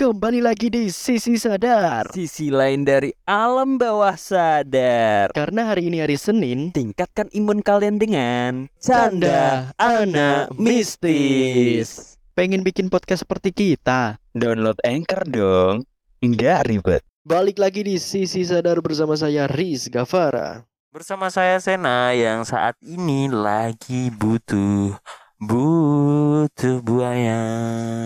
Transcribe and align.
Kembali 0.00 0.40
lagi 0.40 0.72
di 0.72 0.88
Sisi 0.88 1.36
Sadar. 1.36 2.08
Sisi 2.16 2.48
lain 2.48 2.88
dari 2.88 3.12
alam 3.28 3.76
bawah 3.76 4.16
sadar. 4.16 5.28
Karena 5.36 5.68
hari 5.68 5.92
ini 5.92 6.00
hari 6.00 6.16
Senin 6.16 6.72
Tingkatkan 6.72 7.28
imun 7.36 7.60
kalian 7.60 8.00
dengan 8.00 8.72
Canda 8.80 9.76
Anak 9.76 10.56
Mistis. 10.56 12.16
Pengen 12.32 12.64
bikin 12.64 12.88
podcast 12.88 13.28
seperti 13.28 13.52
kita? 13.52 14.16
Download 14.32 14.80
Anchor 14.88 15.28
dong. 15.28 15.84
Enggak 16.24 16.72
ribet. 16.72 17.04
Balik 17.28 17.60
lagi 17.60 17.84
di 17.84 18.00
Sisi 18.00 18.40
Sadar 18.48 18.80
bersama 18.80 19.20
saya 19.20 19.44
Riz 19.52 19.92
Gavara 19.92 20.64
Bersama 20.96 21.28
saya 21.28 21.60
Sena 21.60 22.16
yang 22.16 22.48
saat 22.48 22.72
ini 22.80 23.28
lagi 23.28 24.08
butuh 24.16 24.96
Butuh 25.36 26.80
buayan 26.80 28.00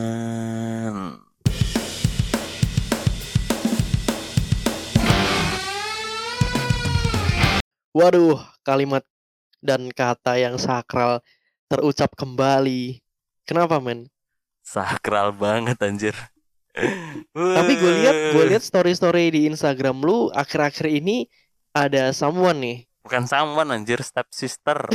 Waduh 7.94 8.43
kalimat 8.66 9.07
dan 9.62 9.86
kata 9.94 10.34
yang 10.34 10.58
sakral 10.58 11.22
terucap 11.71 12.11
kembali 12.18 12.98
Kenapa 13.46 13.79
men? 13.79 14.11
Sakral 14.67 15.30
banget 15.30 15.79
anjir 15.79 16.11
Tapi 17.30 17.72
gue 17.79 17.93
lihat 18.03 18.34
gue 18.34 18.44
lihat 18.50 18.67
story-story 18.67 19.30
di 19.30 19.40
Instagram 19.46 20.03
lu 20.03 20.26
akhir-akhir 20.34 20.90
ini 20.90 21.30
ada 21.70 22.11
someone 22.11 22.58
nih 22.58 22.79
Bukan 23.07 23.30
someone 23.30 23.70
anjir 23.70 24.03
step 24.03 24.26
sister 24.34 24.90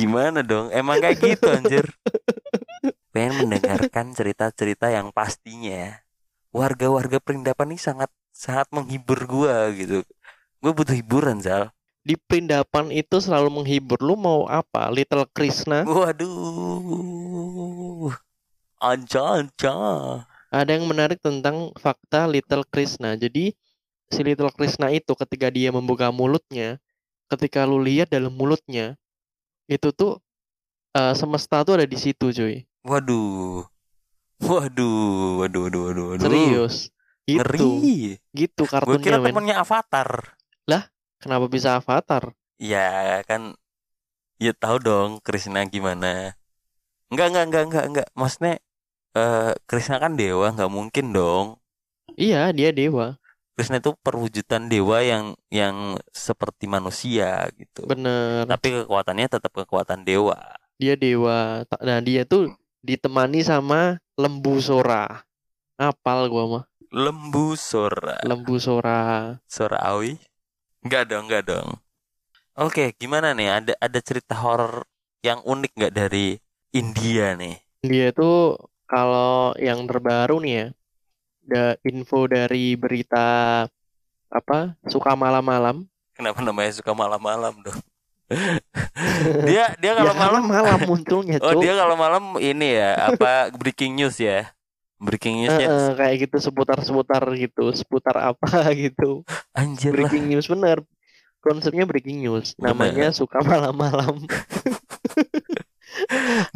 Gimana 0.00 0.40
dong? 0.40 0.72
Emang 0.72 0.96
kayak 1.02 1.20
gitu 1.20 1.48
anjir. 1.52 1.84
Pengen 3.12 3.44
mendengarkan 3.44 4.16
cerita-cerita 4.16 4.88
yang 4.88 5.12
pastinya 5.12 6.00
warga-warga 6.54 7.20
perindapan 7.20 7.76
ini 7.76 7.80
sangat 7.80 8.08
sangat 8.36 8.68
menghibur 8.68 9.16
gua 9.24 9.72
gitu. 9.72 10.04
Gue 10.60 10.72
butuh 10.72 10.92
hiburan, 10.92 11.40
Zal. 11.40 11.72
di 12.06 12.14
Perindapan 12.14 12.94
itu 12.94 13.18
selalu 13.18 13.50
menghibur 13.50 13.98
lu 13.98 14.14
mau 14.14 14.46
apa 14.46 14.86
Little 14.94 15.26
Krishna 15.26 15.82
Waduh. 16.86 18.14
Anca 18.78 19.42
anca. 19.42 19.74
ada 20.52 20.70
yang 20.70 20.86
menarik 20.86 21.18
tentang 21.18 21.74
fakta 21.74 22.30
Little 22.30 22.62
Krishna 22.62 23.18
jadi 23.18 23.50
si 24.06 24.20
Little 24.22 24.54
Krishna 24.54 24.94
itu 24.94 25.18
ketika 25.18 25.50
dia 25.50 25.74
membuka 25.74 26.14
mulutnya 26.14 26.78
ketika 27.26 27.66
lu 27.66 27.82
lihat 27.82 28.06
dalam 28.06 28.30
mulutnya 28.30 28.94
itu 29.66 29.90
tuh 29.90 30.22
eh, 30.94 31.10
semesta 31.18 31.66
tuh 31.66 31.82
ada 31.82 31.86
di 31.90 31.98
situ 31.98 32.30
cuy 32.30 32.62
Waduh. 32.86 33.66
Waduh, 34.38 35.42
waduh, 35.42 35.60
waduh, 35.66 35.82
waduh, 35.90 36.06
waduh. 36.14 36.22
serius 36.22 36.86
gitu. 37.26 37.42
Ngeri. 37.42 38.18
gitu 38.32 38.62
Gue 38.62 38.70
kartunnya 38.70 39.02
kira 39.02 39.18
men. 39.18 39.34
temennya 39.34 39.56
Avatar. 39.60 40.38
kenapa 41.16 41.48
bisa 41.48 41.80
avatar? 41.80 42.36
Ya 42.60 43.24
kan 43.24 43.56
Ya 44.36 44.52
tahu 44.52 44.76
dong 44.84 45.10
Krishna 45.24 45.64
gimana. 45.64 46.36
Enggak 47.08 47.32
enggak 47.32 47.44
enggak 47.48 47.64
enggak 47.64 47.84
enggak 47.88 48.08
Maksudnya 48.12 48.54
eh 49.16 49.52
Krishna 49.64 49.96
kan 49.96 50.12
dewa 50.12 50.52
nggak 50.52 50.68
mungkin 50.68 51.16
dong. 51.16 51.56
Iya 52.20 52.52
dia 52.52 52.68
dewa. 52.68 53.16
Krishna 53.56 53.80
itu 53.80 53.96
perwujudan 54.04 54.68
dewa 54.68 55.00
yang 55.00 55.32
yang 55.48 55.96
seperti 56.12 56.68
manusia 56.68 57.48
gitu. 57.56 57.88
Bener. 57.88 58.44
Tapi 58.44 58.84
kekuatannya 58.84 59.26
tetap 59.32 59.52
kekuatan 59.56 60.04
dewa. 60.04 60.36
Dia 60.76 61.00
dewa. 61.00 61.64
Nah 61.80 62.04
dia 62.04 62.28
tuh 62.28 62.52
ditemani 62.84 63.40
sama 63.40 63.96
lembu 64.20 64.60
sora. 64.60 65.24
Apal 65.80 66.28
gua 66.28 66.44
mah 66.44 66.64
Lembu 66.96 67.52
Sora 67.60 68.16
lembu 68.24 68.56
sora 68.56 69.36
Sora 69.44 69.76
Awi 69.84 70.16
Enggak 70.80 71.12
dong 71.12 71.28
enggak 71.28 71.44
dong 71.44 71.76
Oke 72.56 72.96
gimana 72.96 73.36
nih 73.36 73.52
ada 73.52 73.72
ada 73.76 74.00
cerita 74.00 74.32
horor 74.32 74.88
yang 75.20 75.44
unik 75.44 75.76
nggak 75.76 75.92
dari 75.92 76.40
India 76.72 77.36
nih 77.36 77.60
Dia 77.84 78.16
itu 78.16 78.56
kalau 78.86 79.52
yang 79.58 79.82
terbaru 79.84 80.38
nih 80.40 80.54
ya, 80.54 80.66
ada 81.46 81.64
info 81.82 82.30
dari 82.30 82.78
berita 82.78 83.26
apa 84.30 84.74
suka 84.86 85.14
malam-malam. 85.18 85.86
Kenapa 86.14 86.38
namanya 86.40 86.70
suka 86.74 86.94
malam-malam 86.94 87.60
dong? 87.66 87.80
dia 89.46 89.74
dia 89.78 89.90
Ya 89.90 90.02
kalau 90.02 90.14
karena 90.14 90.22
malam 90.22 90.44
malam 90.50 90.78
munculnya 90.82 91.38
Oh 91.42 91.54
Cuk. 91.54 91.62
dia 91.62 91.74
kalau 91.78 91.94
malam 91.94 92.24
ini 92.42 92.78
ya 92.78 93.10
apa 93.10 93.50
breaking 93.54 93.98
news 93.98 94.18
ya? 94.18 94.50
Breaking 94.96 95.44
Eh, 95.44 95.52
newsnya 95.52 95.68
eh, 95.68 95.90
kayak 95.92 96.16
gitu 96.24 96.36
seputar-seputar 96.40 97.20
gitu, 97.36 97.68
seputar 97.76 98.16
apa 98.32 98.70
gitu. 98.76 99.20
anjir 99.52 99.92
lah. 99.92 100.08
Breaking 100.08 100.32
news 100.32 100.48
bener. 100.48 100.80
Konsepnya 101.44 101.84
breaking 101.86 102.24
news. 102.24 102.56
Namanya 102.58 103.12
suka 103.12 103.44
malam-malam. 103.44 104.24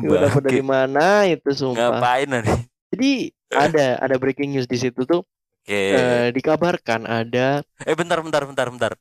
Udah 0.03 0.33
dari 0.41 0.65
mana 0.65 1.29
itu 1.29 1.53
sumpah. 1.53 2.00
Ngapain 2.00 2.29
nih? 2.29 2.45
Jadi 2.91 3.11
ada 3.53 3.87
ada 4.03 4.17
breaking 4.19 4.56
news 4.56 4.67
di 4.67 4.79
situ 4.79 5.06
tuh 5.06 5.23
Oke. 5.62 5.81
eh, 5.95 6.29
dikabarkan 6.34 7.06
ada 7.06 7.62
Eh 7.87 7.95
bentar 7.95 8.19
bentar 8.25 8.43
bentar 8.49 8.67
bentar. 8.73 8.93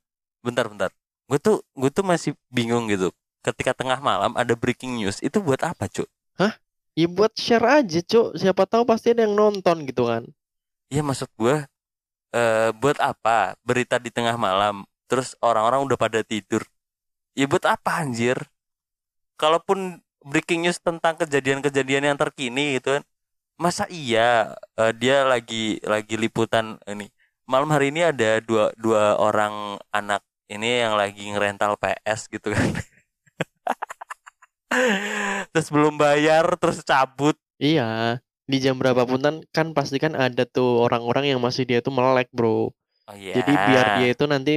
Bentar 0.45 0.65
bentar. 0.69 0.89
Gue 1.25 1.39
tuh 1.41 1.63
gue 1.73 1.89
tuh 1.89 2.05
masih 2.05 2.31
bingung 2.51 2.85
gitu. 2.91 3.09
Ketika 3.41 3.71
tengah 3.71 3.97
malam 4.03 4.35
ada 4.35 4.53
breaking 4.53 4.99
news 4.99 5.23
itu 5.23 5.39
buat 5.39 5.63
apa, 5.63 5.87
Cuk? 5.87 6.05
Ya 6.97 7.07
buat 7.09 7.33
share 7.37 7.83
aja, 7.83 7.99
Cuk. 8.01 8.37
Siapa 8.39 8.63
tahu 8.69 8.83
pasti 8.85 9.13
ada 9.13 9.25
yang 9.25 9.35
nonton 9.35 9.85
gitu 9.85 10.09
kan. 10.09 10.23
Iya 10.89 11.05
maksud 11.05 11.29
gue 11.37 11.65
eh 12.29 12.69
buat 12.77 12.97
apa 13.01 13.57
berita 13.65 13.97
di 13.97 14.13
tengah 14.13 14.37
malam 14.37 14.85
terus 15.09 15.33
orang-orang 15.41 15.85
udah 15.85 15.97
pada 15.97 16.21
tidur. 16.25 16.61
Ya 17.37 17.45
buat 17.49 17.65
apa 17.65 18.01
anjir? 18.05 18.37
Kalaupun 19.39 20.01
breaking 20.25 20.67
news 20.67 20.77
tentang 20.81 21.15
kejadian-kejadian 21.17 22.13
yang 22.13 22.17
terkini 22.19 22.77
gitu 22.81 22.99
kan. 22.99 23.03
Masa 23.59 23.85
iya 23.91 24.55
eh, 24.79 24.93
dia 24.95 25.25
lagi 25.25 25.81
lagi 25.83 26.15
liputan 26.17 26.77
ini. 26.87 27.09
Malam 27.49 27.69
hari 27.73 27.89
ini 27.93 28.05
ada 28.05 28.39
dua 28.45 28.71
dua 28.77 29.17
orang 29.17 29.81
anak 29.89 30.21
ini 30.49 30.85
yang 30.85 30.93
lagi 30.97 31.25
ngerental 31.33 31.77
PS 31.81 32.29
gitu 32.29 32.53
kan. 32.53 32.69
terus 35.51 35.67
belum 35.73 35.97
bayar 35.97 36.45
terus 36.61 36.85
cabut. 36.85 37.35
Iya, 37.59 38.21
di 38.47 38.57
jam 38.57 38.79
berapapun 38.79 39.19
kan, 39.19 39.35
kan 39.51 39.67
pasti 39.75 39.99
kan 39.99 40.15
ada 40.15 40.47
tuh 40.47 40.85
orang-orang 40.87 41.35
yang 41.35 41.39
masih 41.43 41.67
dia 41.67 41.83
tuh 41.83 41.91
melek, 41.91 42.31
Bro. 42.31 42.71
Oh 43.09 43.15
iya. 43.17 43.41
Jadi 43.41 43.53
biar 43.53 43.85
dia 43.99 44.07
itu 44.13 44.25
nanti 44.29 44.53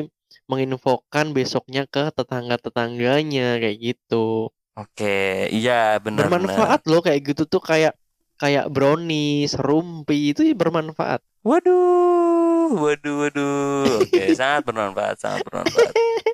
menginfokan 0.46 1.32
besoknya 1.32 1.88
ke 1.88 2.12
tetangga-tetangganya 2.12 3.58
kayak 3.60 3.78
gitu. 3.80 4.52
Oke, 4.72 5.48
iya 5.52 6.00
benar 6.00 6.28
Bermanfaat 6.32 6.80
loh 6.88 7.04
kayak 7.04 7.20
gitu 7.32 7.44
tuh 7.44 7.60
kayak 7.60 7.92
kayak 8.40 8.72
brownies, 8.72 9.54
rumpi 9.60 10.32
itu 10.32 10.42
ya 10.42 10.56
bermanfaat. 10.56 11.20
Waduh, 11.44 12.72
waduh, 12.74 13.14
waduh. 13.28 14.02
Oke, 14.02 14.32
sangat 14.32 14.62
bermanfaat, 14.64 15.16
sangat 15.20 15.40
bermanfaat. 15.44 15.92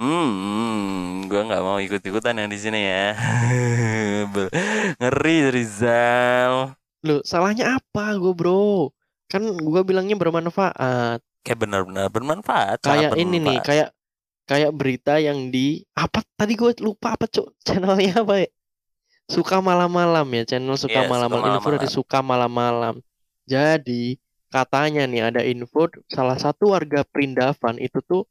Hmm, 0.00 1.28
gua 1.28 1.44
nggak 1.44 1.60
mau 1.60 1.76
ikut-ikutan 1.76 2.32
yang 2.40 2.48
di 2.48 2.56
sini 2.56 2.80
ya. 2.88 3.12
Ngeri 5.00 5.52
Rizal. 5.52 6.72
Loh, 7.04 7.20
salahnya 7.20 7.76
apa 7.76 8.16
gue, 8.16 8.32
Bro? 8.32 8.96
Kan 9.28 9.44
gua 9.60 9.84
bilangnya 9.84 10.16
bermanfaat. 10.16 11.20
Kayak 11.44 11.58
benar-benar 11.60 12.08
bermanfaat. 12.08 12.80
Kayak 12.80 13.12
ini 13.20 13.36
nih, 13.44 13.60
bermanfaat. 13.60 13.64
kayak 13.68 13.88
kayak 14.50 14.74
berita 14.74 15.22
yang 15.22 15.54
di 15.54 15.86
apa 15.94 16.26
tadi 16.34 16.58
gue 16.58 16.74
lupa 16.82 17.14
apa 17.14 17.30
cuk 17.30 17.54
channelnya 17.66 18.26
apa 18.26 18.34
ya 18.42 18.50
suka 19.30 19.62
malam-malam 19.62 20.26
ya 20.34 20.42
channel 20.42 20.74
suka 20.74 21.06
Iya, 21.06 21.10
malam-malam 21.10 21.62
info 21.62 21.70
dari 21.70 21.86
suka 21.86 22.18
malam-malam 22.18 22.98
jadi 23.46 24.18
katanya 24.50 25.06
nih 25.06 25.22
ada 25.30 25.46
info 25.46 25.86
salah 26.10 26.34
satu 26.34 26.74
warga 26.74 27.06
Perindavan 27.06 27.78
itu 27.78 28.02
tuh 28.02 28.26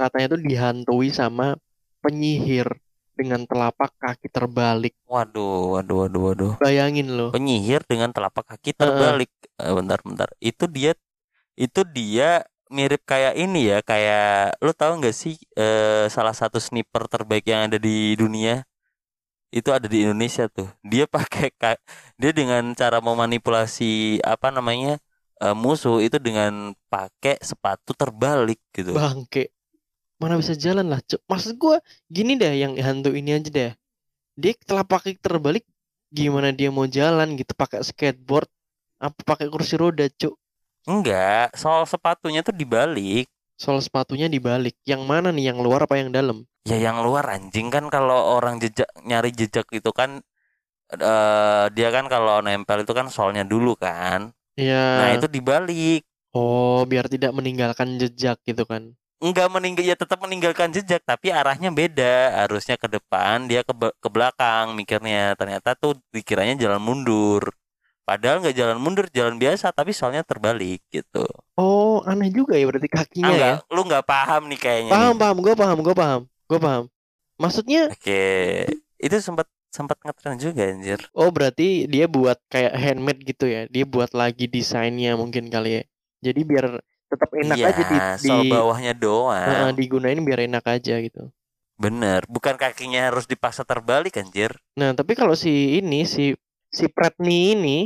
katanya 0.00 0.26
tuh 0.34 0.40
dihantui 0.48 1.08
sama 1.20 1.46
penyihir 2.02 2.68
dengan 3.18 3.40
telapak 3.50 3.90
kaki 4.02 4.28
terbalik 4.36 4.94
Waduh, 5.08 5.72
waduh, 5.74 5.96
waduh, 6.04 6.22
waduh. 6.28 6.52
bayangin 6.60 7.08
loh 7.18 7.32
Penyihir 7.34 7.82
dengan 7.90 8.10
telapak 8.16 8.44
kaki 8.50 8.72
terbalik. 8.76 9.30
Eh, 9.60 9.72
bentar, 9.78 10.00
bentar. 10.06 10.28
Itu 10.40 10.64
dia, 10.76 10.92
itu 11.58 11.80
dia 11.96 12.44
mirip 12.72 13.02
kayak 13.06 13.34
ini 13.40 13.58
ya, 13.72 13.78
kayak 13.84 14.58
lu 14.64 14.72
tahu 14.76 14.92
nggak 15.00 15.16
sih 15.22 15.34
eh, 15.60 16.06
salah 16.16 16.34
satu 16.36 16.58
sniper 16.60 17.04
terbaik 17.12 17.44
yang 17.52 17.68
ada 17.68 17.78
di 17.80 18.14
dunia 18.20 18.64
itu 19.54 19.68
ada 19.76 19.86
di 19.92 19.98
Indonesia 20.04 20.44
tuh. 20.52 20.68
Dia 20.84 21.04
pakai 21.16 21.48
ka- 21.60 21.80
dia 22.20 22.30
dengan 22.36 22.62
cara 22.80 22.98
memanipulasi 23.04 24.20
apa 24.24 24.48
namanya 24.56 25.00
eh, 25.42 25.54
musuh 25.56 26.00
itu 26.04 26.16
dengan 26.20 26.74
pakai 26.92 27.40
sepatu 27.42 27.92
terbalik 27.96 28.60
gitu. 28.76 28.92
bangke 28.96 29.42
mana 30.18 30.34
bisa 30.38 30.54
jalan 30.58 30.86
lah 30.90 31.00
Cuk. 31.02 31.20
maksud 31.26 31.54
gua 31.58 31.78
gini 32.10 32.34
deh 32.38 32.52
yang 32.58 32.72
hantu 32.78 33.14
ini 33.14 33.38
aja 33.38 33.50
deh 33.50 33.70
dia 34.38 34.52
telapak 34.66 35.06
kaki 35.06 35.18
terbalik 35.20 35.64
gimana 36.10 36.50
dia 36.54 36.70
mau 36.72 36.86
jalan 36.88 37.36
gitu 37.36 37.52
pakai 37.54 37.82
skateboard 37.84 38.48
apa 38.98 39.18
pakai 39.22 39.46
kursi 39.52 39.74
roda 39.78 40.06
cuk 40.10 40.34
Enggak, 40.88 41.52
soal 41.52 41.84
sepatunya 41.84 42.40
tuh 42.40 42.56
dibalik. 42.56 43.28
soal 43.60 43.82
sepatunya 43.84 44.30
dibalik 44.30 44.72
yang 44.88 45.04
mana 45.04 45.28
nih 45.34 45.52
yang 45.52 45.58
luar 45.60 45.84
apa 45.84 46.00
yang 46.00 46.08
dalam 46.14 46.46
Ya 46.64 46.76
yang 46.78 47.00
luar 47.02 47.24
anjing 47.28 47.68
kan 47.74 47.88
kalau 47.88 48.36
orang 48.36 48.60
jejak 48.62 48.88
nyari 49.02 49.30
jejak 49.32 49.66
itu 49.72 49.90
kan 49.90 50.20
eh 50.92 51.64
dia 51.76 51.88
kan 51.92 52.06
kalau 52.08 52.40
nempel 52.40 52.80
itu 52.84 52.92
kan 52.96 53.06
soalnya 53.12 53.44
dulu 53.44 53.76
kan. 53.76 54.32
ya 54.56 54.84
Nah, 55.00 55.10
itu 55.16 55.26
dibalik. 55.28 56.02
oh 56.32 56.84
biar 56.88 57.06
tidak 57.12 57.32
meninggalkan 57.36 57.96
jejak 58.00 58.36
gitu 58.44 58.64
kan 58.64 58.94
Enggak 59.18 59.50
meninggal 59.50 59.82
ya 59.82 59.96
tetap 59.98 60.18
meninggalkan 60.22 60.70
jejak 60.70 61.02
tapi 61.02 61.34
arahnya 61.34 61.74
beda. 61.74 62.46
Harusnya 62.46 62.78
ke 62.78 62.86
depan, 62.86 63.50
dia 63.50 63.66
ke 63.66 63.74
ke 63.74 64.08
belakang 64.08 64.78
mikirnya. 64.78 65.34
Ternyata 65.34 65.74
tuh 65.74 65.98
dikiranya 66.14 66.54
jalan 66.54 66.78
mundur. 66.78 67.42
Padahal 68.06 68.40
nggak 68.40 68.56
jalan 68.56 68.78
mundur, 68.80 69.04
jalan 69.12 69.36
biasa 69.36 69.68
tapi 69.74 69.92
soalnya 69.92 70.24
terbalik 70.24 70.80
gitu. 70.88 71.28
oh 71.60 72.00
aneh 72.08 72.32
juga 72.32 72.56
ya 72.56 72.64
berarti 72.64 72.88
Ah, 72.88 72.96
kakinya 73.02 73.28
ya 73.34 73.36
nggak- 73.60 73.60
lu 73.68 73.80
nggak 73.84 74.06
paham 74.06 74.42
nih 74.48 74.56
kayaknya. 74.56 74.92
paham 74.94 75.12
nih. 75.12 75.20
paham 75.20 75.36
gue 75.44 75.54
paham 75.58 75.78
gue 75.84 75.94
paham 75.94 76.20
gue 76.48 76.58
paham 76.62 76.84
maksudnya 77.36 77.80
Oke, 77.92 78.24
itu 78.96 79.16
sempat 79.20 79.44
sempat 79.68 80.00
ngetren 80.00 80.40
juga 80.40 80.62
anjir. 80.64 81.00
oh 81.12 81.28
berarti 81.28 81.84
dia 81.84 82.08
buat 82.08 82.40
kayak 82.48 82.72
handmade 82.72 83.20
gitu 83.26 83.44
ya 83.44 83.68
dia 83.68 83.84
buat 83.84 84.08
lagi 84.16 84.48
desainnya 84.48 85.12
mungkin 85.12 85.52
kali 85.52 85.68
ya 85.68 85.82
jadi 86.24 86.40
biar 86.48 86.66
tetap 87.18 87.30
enak 87.42 87.58
iya, 87.58 87.66
aja 87.68 87.82
di, 87.90 87.98
di 88.22 88.30
sol 88.30 88.40
bawahnya 88.46 88.92
doang. 88.94 89.42
Heeh, 89.48 89.68
digunain 89.78 90.20
biar 90.26 90.40
enak 90.46 90.64
aja 90.76 90.94
gitu 91.02 91.22
Bener, 91.84 92.22
bukan 92.34 92.54
kakinya 92.62 93.00
harus 93.10 93.26
dipaksa 93.32 93.62
terbalik 93.70 94.14
anjir. 94.22 94.52
nah 94.78 94.90
tapi 94.98 95.12
kalau 95.20 95.34
si 95.42 95.52
ini 95.78 96.00
si 96.14 96.24
si 96.76 96.84
Pretni 96.94 97.38
ini 97.56 97.78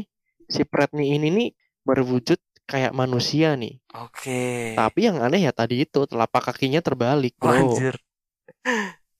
si 0.54 0.62
Pretni 0.72 1.04
ini 1.16 1.28
nih 1.38 1.48
berwujud 1.88 2.38
kayak 2.70 2.92
manusia 3.00 3.48
nih 3.62 3.74
Oke. 3.94 4.40
tapi 4.78 5.00
yang 5.08 5.18
aneh 5.24 5.40
ya 5.46 5.52
tadi 5.60 5.74
itu 5.86 6.00
telapak 6.10 6.42
kakinya 6.52 6.80
terbalik 6.86 7.34
Oh, 7.40 7.48
bro 7.48 7.58
anjir. 7.58 7.94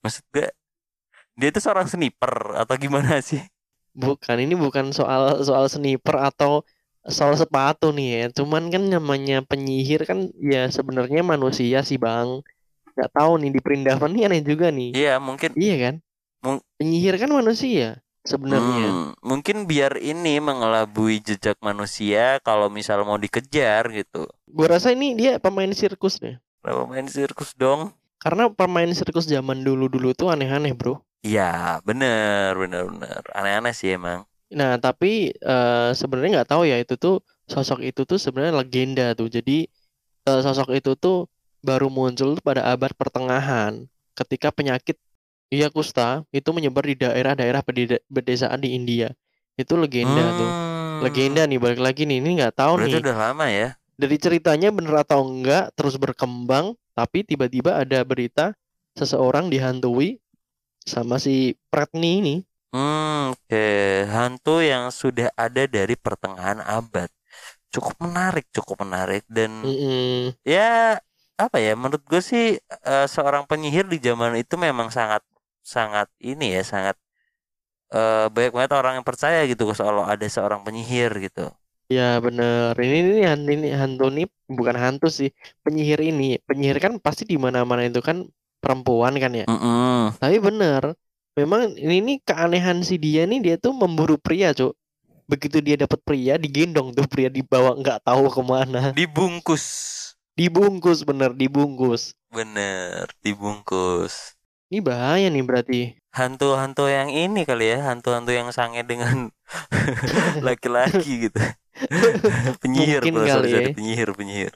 Maksud 0.02 0.24
gue 0.34 0.46
dia 1.38 1.48
itu 1.52 1.60
seorang 1.64 1.88
sniper 1.92 2.34
atau 2.62 2.74
gimana 2.84 3.20
sih? 3.24 3.42
bukan 3.92 4.36
ini 4.44 4.54
bukan 4.56 4.86
soal 4.98 5.44
soal 5.44 5.64
sniper 5.68 6.16
atau 6.28 6.52
soal 7.08 7.34
sepatu 7.34 7.90
nih 7.90 8.08
ya 8.14 8.24
cuman 8.30 8.70
kan 8.70 8.82
namanya 8.86 9.42
penyihir 9.42 10.06
kan 10.06 10.30
ya 10.38 10.70
sebenarnya 10.70 11.22
manusia 11.26 11.82
sih 11.82 11.98
bang 11.98 12.42
nggak 12.94 13.10
tahu 13.16 13.32
nih 13.42 13.50
di 13.56 13.60
Perindavan 13.64 14.10
nih 14.14 14.22
aneh 14.28 14.40
juga 14.44 14.68
nih 14.70 14.92
Iya, 14.94 15.14
mungkin 15.18 15.50
iya 15.58 15.74
kan 15.80 15.94
Mung- 16.44 16.64
penyihir 16.78 17.14
kan 17.18 17.30
manusia 17.32 17.98
sebenarnya 18.22 18.94
hmm, 18.94 19.18
mungkin 19.22 19.56
biar 19.66 19.98
ini 19.98 20.38
mengelabui 20.38 21.18
jejak 21.24 21.58
manusia 21.62 22.38
kalau 22.46 22.70
misal 22.70 23.02
mau 23.02 23.18
dikejar 23.18 23.88
gitu. 23.90 24.28
gua 24.46 24.66
rasa 24.78 24.92
ini 24.94 25.16
dia 25.18 25.42
pemain 25.42 25.70
sirkus 25.74 26.20
deh 26.22 26.36
Kenapa 26.62 26.86
main 26.86 27.08
sirkus 27.10 27.50
dong? 27.58 27.90
karena 28.22 28.46
pemain 28.54 28.86
sirkus 28.94 29.26
zaman 29.26 29.66
dulu 29.66 29.90
dulu 29.90 30.14
tuh 30.14 30.30
aneh-aneh 30.30 30.74
bro 30.78 31.02
Iya, 31.22 31.78
bener, 31.86 32.50
bener, 32.58 32.82
bener. 32.90 33.22
Aneh-aneh 33.30 33.70
sih 33.78 33.94
emang. 33.94 34.26
Nah 34.52 34.76
tapi 34.76 35.32
eh, 35.32 35.90
sebenarnya 35.96 36.42
nggak 36.42 36.50
tahu 36.52 36.62
ya 36.68 36.76
itu 36.80 36.94
tuh 37.00 37.20
sosok 37.48 37.82
itu 37.84 38.04
tuh 38.04 38.16
sebenarnya 38.20 38.54
legenda 38.60 39.06
tuh. 39.16 39.28
Jadi 39.32 39.66
eh, 40.28 40.40
sosok 40.44 40.72
itu 40.76 40.92
tuh 40.96 41.26
baru 41.64 41.88
muncul 41.88 42.36
pada 42.42 42.72
abad 42.74 42.92
pertengahan 42.94 43.86
ketika 44.18 44.52
penyakit 44.52 44.98
iya 45.52 45.68
kusta 45.72 46.24
itu 46.34 46.48
menyebar 46.52 46.84
di 46.84 46.96
daerah-daerah 47.00 47.62
pedesaan 48.08 48.60
di 48.60 48.76
India. 48.76 49.10
Itu 49.56 49.76
legenda 49.76 50.22
tuh. 50.36 50.48
Hmm, 50.48 50.98
legenda 51.04 51.42
nih 51.48 51.58
balik 51.60 51.80
lagi 51.82 52.02
nih 52.06 52.18
ini 52.22 52.30
nggak 52.40 52.54
tahu 52.56 52.78
Berarti 52.78 52.96
nih. 52.98 53.02
udah 53.04 53.16
lama 53.18 53.46
ya? 53.50 53.68
dari 53.92 54.16
ceritanya 54.18 54.72
bener 54.74 55.04
atau 55.04 55.22
enggak 55.22 55.70
terus 55.78 55.94
berkembang 56.00 56.74
tapi 56.96 57.22
tiba-tiba 57.22 57.78
ada 57.78 58.02
berita 58.02 58.50
seseorang 58.98 59.46
dihantui 59.46 60.18
sama 60.82 61.22
si 61.22 61.54
Pretni 61.70 62.18
ini 62.18 62.34
Hmm, 62.72 63.36
oke. 63.36 63.56
Hantu 64.14 64.50
yang 64.70 64.84
sudah 65.00 65.28
ada 65.44 65.62
dari 65.76 65.94
pertengahan 66.04 66.60
abad. 66.64 67.08
Cukup 67.74 67.96
menarik, 68.04 68.44
cukup 68.56 68.76
menarik 68.84 69.22
dan 69.36 69.52
Mm-mm. 69.62 70.34
ya 70.46 70.62
apa 71.42 71.56
ya? 71.66 71.70
Menurut 71.80 72.04
gue 72.10 72.22
sih 72.30 72.44
eh, 72.88 73.06
seorang 73.14 73.44
penyihir 73.50 73.84
di 73.92 73.98
zaman 74.06 74.32
itu 74.42 74.54
memang 74.66 74.88
sangat 74.98 75.22
sangat 75.74 76.08
ini 76.30 76.44
ya, 76.56 76.62
sangat 76.72 76.96
eh, 77.94 78.24
banyak 78.34 78.52
banget 78.56 78.72
orang 78.80 78.92
yang 79.00 79.06
percaya 79.10 79.38
gitu 79.50 79.62
kalau 79.80 80.02
ada 80.12 80.26
seorang 80.36 80.60
penyihir 80.66 81.10
gitu. 81.26 81.40
ya 81.96 82.02
bener 82.26 82.72
ini 82.84 82.96
ini 83.04 83.20
hantu 83.30 83.48
ini 83.56 83.66
hantu 83.80 84.02
ini 84.12 84.22
bukan 84.58 84.76
hantu 84.84 85.06
sih 85.18 85.28
penyihir 85.64 86.00
ini 86.08 86.24
penyihir 86.48 86.78
kan 86.84 86.92
pasti 87.06 87.22
di 87.32 87.36
mana-mana 87.44 87.82
itu 87.88 88.00
kan 88.08 88.16
perempuan 88.62 89.14
kan 89.22 89.32
ya 89.40 89.44
Mm-mm. 89.48 90.12
tapi 90.20 90.36
bener 90.46 90.82
memang 91.38 91.72
ini, 91.76 91.94
ini 92.02 92.12
keanehan 92.22 92.84
si 92.84 92.96
dia 93.00 93.24
nih 93.24 93.40
dia 93.40 93.56
tuh 93.56 93.72
memburu 93.72 94.16
pria 94.20 94.52
cuk 94.52 94.72
begitu 95.30 95.58
dia 95.64 95.76
dapat 95.80 96.00
pria 96.04 96.34
digendong 96.36 96.92
tuh 96.92 97.06
pria 97.08 97.28
dibawa 97.32 97.72
nggak 97.78 98.04
tahu 98.04 98.28
ke 98.28 98.42
mana 98.44 98.92
Dibungkus. 98.92 99.64
dibungkus 100.36 101.04
bener 101.08 101.32
dibungkus 101.32 102.12
Bener, 102.32 103.12
dibungkus. 103.20 104.32
ini 104.72 104.80
bahaya 104.80 105.28
nih 105.28 105.44
berarti 105.44 105.80
Hantu-hantu 106.12 106.92
yang 106.92 107.08
ini 107.08 107.40
kali 107.48 107.72
ya, 107.72 107.88
hantu-hantu 107.88 108.36
yang 108.36 108.48
sange 108.52 108.84
dengan 108.84 109.32
laki-laki 110.46 111.28
gitu. 111.28 111.40
penyihir 112.62 113.00
Mungkin 113.00 113.12
bro, 113.16 113.24
kali 113.24 113.48
ya. 113.48 113.66
penyihir, 113.72 114.08
penyihir. 114.12 114.52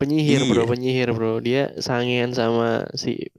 penyihir 0.00 0.42
bro 0.50 0.62
Iya. 0.62 0.70
penyihir 0.70 1.08
bro 1.16 1.32
dia 1.42 1.62
sangean 1.78 2.30
sama 2.34 2.86
si 2.98 3.30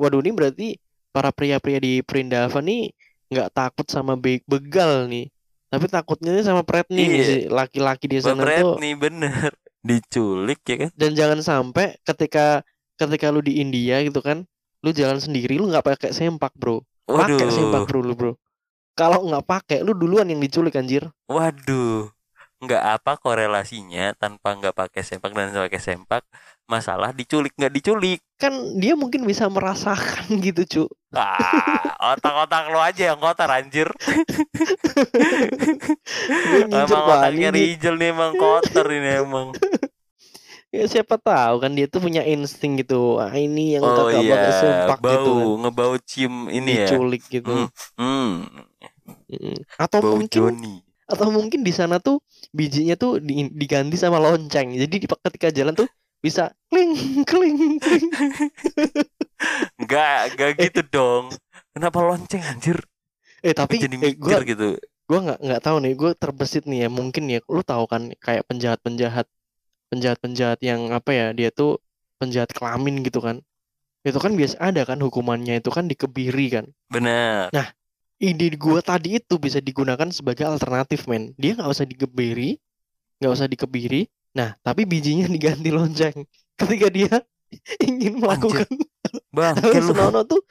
waduh 0.00 0.20
ini 0.22 0.30
berarti 0.34 0.66
para 1.10 1.30
pria-pria 1.32 1.78
di 1.78 2.00
Perindavan 2.04 2.64
nih 2.64 2.92
nggak 3.28 3.48
takut 3.52 3.86
sama 3.88 4.16
be- 4.16 4.44
begal 4.44 5.04
nih. 5.06 5.28
Tapi 5.68 5.84
takutnya 5.84 6.32
nih 6.32 6.44
sama 6.48 6.64
Pretni 6.64 7.04
nih 7.04 7.20
Iya. 7.20 7.36
laki-laki 7.52 8.08
di 8.08 8.18
sana 8.24 8.40
tuh 8.40 8.80
nih 8.80 8.94
bener. 8.96 9.52
Diculik 9.84 10.60
ya 10.64 10.76
kan? 10.86 10.90
Dan 10.96 11.12
jangan 11.12 11.40
sampai 11.40 11.96
ketika 12.02 12.64
ketika 12.96 13.30
lu 13.30 13.38
di 13.38 13.60
India 13.60 14.02
gitu 14.02 14.18
kan 14.18 14.42
lu 14.82 14.90
jalan 14.90 15.20
sendiri 15.20 15.60
lu 15.60 15.68
nggak 15.68 15.84
pakai 15.84 16.10
sempak 16.10 16.50
bro. 16.56 16.80
Pakai 17.04 17.48
sempak 17.48 17.84
bro 17.84 18.00
lu 18.00 18.14
bro. 18.16 18.32
Kalau 18.96 19.22
nggak 19.22 19.44
pakai 19.46 19.78
lu 19.84 19.94
duluan 19.94 20.26
yang 20.26 20.40
diculik 20.40 20.74
anjir. 20.74 21.06
Waduh 21.30 22.10
nggak 22.58 22.82
apa 22.98 23.12
korelasinya 23.22 24.18
tanpa 24.18 24.58
nggak 24.58 24.74
pakai 24.74 25.02
sempak 25.06 25.30
dan 25.30 25.54
pakai 25.54 25.78
sempak 25.78 26.22
masalah 26.66 27.14
diculik 27.14 27.54
nggak 27.54 27.72
diculik. 27.72 28.20
Kan 28.36 28.52
dia 28.76 28.98
mungkin 28.98 29.24
bisa 29.24 29.46
merasakan 29.48 30.26
gitu 30.46 30.62
cu. 30.66 30.84
Ah 31.14 31.94
otak-otak 32.12 32.68
lu 32.68 32.78
aja 32.78 33.14
yang 33.14 33.18
kotor 33.22 33.48
anjir. 33.48 33.88
Emang 36.68 37.04
otaknya 37.08 37.48
Rijal 37.54 37.94
nih 37.96 38.10
emang 38.12 38.32
kotor 38.36 38.86
ini 38.90 39.10
emang. 39.22 39.54
Ya 40.68 40.84
siapa 40.84 41.16
tahu 41.16 41.64
kan 41.64 41.72
dia 41.72 41.88
tuh 41.88 42.04
punya 42.04 42.20
insting 42.28 42.76
gitu. 42.76 43.16
Ah 43.16 43.32
ini 43.32 43.78
yang 43.80 43.82
oh 43.86 44.12
kagak 44.12 44.20
pakai 44.20 44.52
iya 44.52 44.60
sempak 44.60 44.98
bau 45.00 45.12
gitu 45.14 45.30
kan. 45.32 45.46
ngebau 45.64 45.94
cium 46.04 46.34
ini 46.52 46.70
ya. 46.84 46.86
Diculik 46.92 47.22
gitu. 47.30 47.48
Hmm, 47.48 47.68
hmm, 47.96 48.66
Mm. 49.28 49.56
atau 49.80 50.00
bau 50.04 50.20
mungkin 50.20 50.28
Joni 50.52 50.76
atau 51.12 51.28
mungkin 51.32 51.60
di 51.68 51.72
sana 51.72 51.96
tuh 52.06 52.16
bijinya 52.58 52.94
tuh 53.02 53.10
di- 53.28 53.50
diganti 53.60 53.96
sama 54.00 54.18
lonceng 54.24 54.68
jadi 54.82 54.94
di, 55.02 55.06
ketika 55.08 55.48
jalan 55.58 55.74
tuh 55.80 55.88
bisa 56.24 56.42
kling 56.70 56.92
kling 57.30 57.80
kling 57.84 58.06
Enggak, 59.80 60.18
enggak 60.34 60.50
gitu 60.62 60.80
dong. 60.94 61.24
Kenapa 61.74 61.98
lonceng 62.04 62.42
anjir? 62.50 62.78
eh 63.46 63.54
tapi 63.60 63.76
Jadi 63.82 63.96
eh, 64.04 64.14
gua 64.18 64.38
gitu. 64.46 64.64
gua 65.10 65.18
nggak 65.26 65.38
nggak 65.46 65.62
tahu 65.66 65.76
nih 65.84 65.92
gue 66.00 66.10
terbesit 66.22 66.64
nih 66.70 66.80
ya 66.86 66.88
mungkin 66.98 67.24
ya 67.34 67.38
lu 67.54 67.62
tahu 67.72 67.84
kan 67.92 68.02
kayak 68.26 68.44
penjahat 68.50 68.80
penjahat 68.86 69.26
penjahat 69.90 70.18
penjahat 70.24 70.58
yang 70.70 70.82
apa 70.98 71.10
ya 71.20 71.26
dia 71.38 71.50
tuh 71.60 71.70
penjahat 72.20 72.50
kelamin 72.56 72.96
gitu 73.06 73.20
kan 73.26 73.36
itu 74.08 74.18
kan 74.24 74.32
biasa 74.40 74.56
ada 74.68 74.82
kan 74.90 74.98
hukumannya 75.06 75.54
itu 75.62 75.70
kan 75.76 75.84
dikebiri 75.92 76.46
kan 76.56 76.66
Benar. 76.90 77.52
Ide 78.18 78.46
gua 78.58 78.82
tadi 78.82 79.18
itu 79.22 79.34
bisa 79.38 79.58
digunakan 79.62 80.08
sebagai 80.10 80.46
alternatif 80.46 81.06
men 81.10 81.32
dia 81.38 81.54
nggak 81.58 81.70
usah 81.70 81.86
dikebiri 81.86 82.58
nggak 83.22 83.32
usah 83.32 83.46
dikebiri 83.50 84.06
nah 84.34 84.54
tapi 84.62 84.84
bijinya 84.86 85.26
diganti 85.34 85.70
lonceng 85.70 86.26
ketika 86.58 86.88
dia 86.90 87.12
ingin 87.88 88.18
melakukan 88.20 88.66
Bang, 89.36 89.56
hal 89.60 89.72
kayak 89.72 89.84
lu. 89.84 89.92
senonoh 89.94 90.24
tuh 90.26 90.42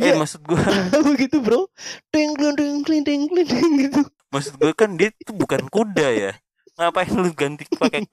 Eh, 0.00 0.08
dia 0.08 0.16
maksud 0.16 0.40
gua, 0.48 0.64
begitu 1.12 1.44
bro 1.44 1.68
ding 2.08 2.32
ding 2.40 2.56
ding 2.56 2.78
ding 2.86 3.02
ding 3.04 3.44
ding 3.44 3.70
gitu 3.84 4.00
maksud 4.32 4.56
gua 4.56 4.72
kan 4.72 4.96
dia 4.96 5.12
tuh 5.26 5.36
bukan 5.36 5.68
kuda 5.68 6.08
ya. 6.14 6.32
Ngapain 6.80 7.12
lu 7.12 7.30
ganti 7.36 7.68
pakai 7.68 8.08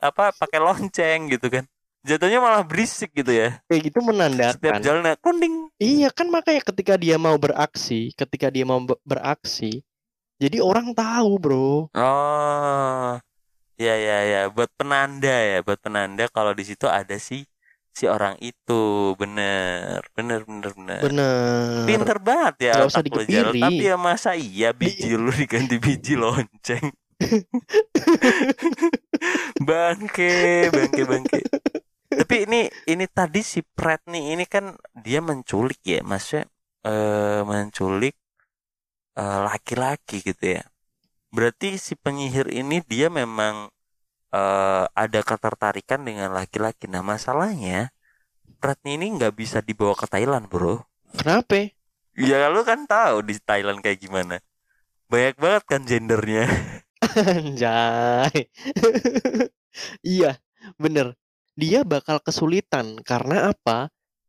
apa 0.00 0.32
pakai 0.32 0.58
lonceng 0.62 1.28
gitu 1.28 1.46
kan? 1.52 1.64
Jatuhnya 2.06 2.38
malah 2.38 2.62
berisik 2.62 3.10
gitu 3.10 3.34
ya. 3.34 3.58
kayak 3.66 3.90
gitu 3.90 3.98
Setiap 3.98 4.08
menandakan 4.14 4.80
jalan 4.80 5.04
kunding. 5.18 5.54
iya 5.82 6.08
kan 6.14 6.30
makanya 6.30 6.62
ketika 6.62 6.94
dia 6.94 7.18
mau 7.18 7.34
beraksi 7.36 8.14
ketika 8.14 8.46
dia 8.48 8.62
mau 8.62 8.78
be- 8.80 9.00
beraksi 9.02 9.82
Jadi 10.38 10.62
orang 10.62 10.94
tahu, 10.94 11.30
Bro. 11.42 11.90
Oh. 11.98 13.10
Ya 13.74 13.94
ya 13.98 14.18
ya, 14.22 14.40
buat 14.46 14.70
penanda 14.78 15.30
ya, 15.30 15.58
buat 15.66 15.82
penanda 15.82 16.30
kalau 16.30 16.54
di 16.54 16.62
situ 16.62 16.86
ada 16.86 17.18
si 17.18 17.42
si 17.90 18.06
orang 18.06 18.38
itu. 18.38 19.14
Bener, 19.18 19.98
bener 20.14 20.46
bener 20.46 20.70
bener. 20.78 21.00
Bener. 21.02 21.82
Pinter 21.90 22.18
banget 22.22 22.70
ya 22.70 22.72
Nggak 22.78 22.90
usah 22.94 23.02
dikepiri. 23.02 23.58
Tapi 23.58 23.82
ya 23.82 23.98
masa 23.98 24.38
iya 24.38 24.70
biji 24.70 25.18
lu 25.18 25.34
diganti 25.34 25.74
biji 25.82 26.14
lonceng. 26.14 26.86
bangke, 29.68 30.70
bangke, 30.70 31.02
bangke. 31.02 31.40
Tapi 32.18 32.34
ini 32.50 32.60
ini 32.90 33.06
tadi 33.06 33.40
si 33.46 33.62
Pret 33.62 34.02
nih 34.10 34.34
ini 34.34 34.44
kan 34.50 34.74
dia 35.04 35.22
menculik 35.22 35.78
ya, 35.86 36.02
maksudnya 36.02 36.50
eh 36.82 37.40
menculik 37.46 38.14
eh, 39.18 39.40
laki-laki 39.48 40.16
gitu 40.26 40.44
ya. 40.58 40.62
Berarti 41.34 41.76
si 41.78 41.94
penyihir 41.94 42.48
ini 42.50 42.82
dia 42.82 43.08
memang 43.12 43.70
eh, 44.34 44.84
ada 45.04 45.20
ketertarikan 45.22 46.02
dengan 46.08 46.30
laki-laki. 46.34 46.90
Nah 46.90 47.02
masalahnya 47.06 47.94
Pret 48.58 48.80
ini 48.86 49.06
nggak 49.16 49.34
bisa 49.38 49.58
dibawa 49.62 49.94
ke 49.94 50.06
Thailand 50.10 50.50
bro. 50.50 50.82
Kenapa? 51.14 51.70
Ya 52.18 52.50
lu 52.50 52.66
kan 52.66 52.84
tahu 52.90 53.22
di 53.22 53.38
Thailand 53.38 53.78
kayak 53.84 54.02
gimana. 54.02 54.42
Banyak 55.10 55.36
banget 55.38 55.64
kan 55.70 55.82
gendernya. 55.86 56.44
Anjay. 57.22 58.50
iya, 60.02 60.42
bener. 60.82 61.14
Dia 61.60 61.80
bakal 61.92 62.16
kesulitan 62.26 62.86
karena 63.10 63.36
apa? 63.52 63.78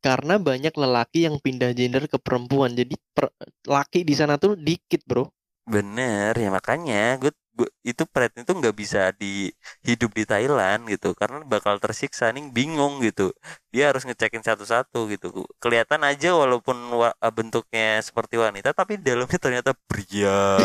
Karena 0.06 0.36
banyak 0.50 0.74
lelaki 0.84 1.20
yang 1.28 1.36
pindah 1.46 1.72
gender 1.80 2.04
ke 2.12 2.18
perempuan. 2.26 2.72
Jadi 2.80 2.96
per- 3.16 3.36
laki 3.76 4.00
di 4.10 4.14
sana 4.20 4.36
tuh 4.44 4.52
dikit, 4.68 5.02
Bro. 5.10 5.24
Bener 5.74 6.34
ya 6.44 6.50
makanya 6.58 6.96
gue, 7.22 7.30
gue- 7.58 7.70
itu 7.90 8.04
Pret 8.14 8.34
itu 8.42 8.52
nggak 8.60 8.74
bisa 8.82 9.00
di 9.22 9.54
hidup 9.88 10.10
di 10.18 10.24
Thailand 10.32 10.82
gitu 10.90 11.08
karena 11.20 11.38
bakal 11.54 11.76
tersiksa 11.84 12.26
nih 12.34 12.44
bingung 12.58 12.94
gitu 13.06 13.24
dia 13.74 13.84
harus 13.94 14.02
ngecekin 14.08 14.42
satu-satu 14.42 14.98
gitu 15.14 15.28
kelihatan 15.62 16.02
aja 16.10 16.28
walaupun 16.42 16.78
wa- 17.02 17.14
bentuknya 17.38 18.02
seperti 18.08 18.36
wanita 18.42 18.70
tapi 18.74 18.98
dalamnya 18.98 19.38
ternyata 19.46 19.72
pria 19.90 20.58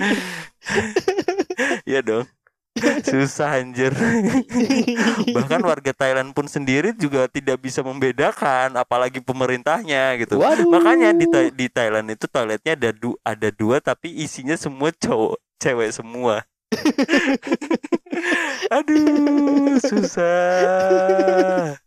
Iya 1.88 2.00
dong 2.06 2.24
susah 3.04 3.62
anjir. 3.62 3.92
Bahkan 5.36 5.60
warga 5.64 5.92
Thailand 5.96 6.30
pun 6.36 6.46
sendiri 6.46 6.94
juga 6.94 7.26
tidak 7.30 7.58
bisa 7.62 7.82
membedakan 7.82 8.76
apalagi 8.76 9.24
pemerintahnya 9.24 10.14
gitu. 10.20 10.38
Waduh. 10.38 10.68
makanya 10.68 11.16
di 11.16 11.26
di 11.54 11.66
Thailand 11.72 12.12
itu 12.12 12.28
toiletnya 12.28 12.76
ada 12.76 12.90
du 12.94 13.16
ada 13.24 13.48
dua 13.50 13.80
tapi 13.80 14.12
isinya 14.12 14.54
semua 14.54 14.92
cowok 14.92 15.40
cewek 15.58 15.90
semua. 15.90 16.44
Aduh 18.76 19.80
susah 19.80 21.80